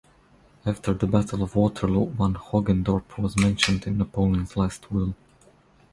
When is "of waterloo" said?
1.43-2.07